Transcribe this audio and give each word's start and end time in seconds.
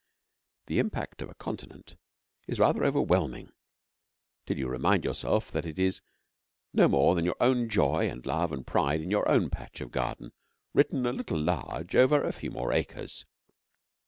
The 0.65 0.79
impact 0.79 1.21
of 1.21 1.29
a 1.29 1.35
Continent 1.35 1.95
is 2.47 2.57
rather 2.59 2.83
overwhelming 2.83 3.51
till 4.47 4.57
you 4.57 4.67
remind 4.67 5.03
yourself 5.05 5.51
that 5.51 5.63
it 5.63 5.77
is 5.77 6.01
no 6.73 6.87
more 6.87 7.13
than 7.13 7.23
your 7.23 7.35
own 7.39 7.69
joy 7.69 8.09
and 8.09 8.25
love 8.25 8.51
and 8.51 8.65
pride 8.65 9.01
in 9.01 9.11
your 9.11 9.29
own 9.29 9.51
patch 9.51 9.79
of 9.79 9.91
garden 9.91 10.31
written 10.73 11.05
a 11.05 11.13
little 11.13 11.39
large 11.39 11.95
over 11.95 12.19
a 12.23 12.33
few 12.33 12.49
more 12.49 12.73
acres. 12.73 13.25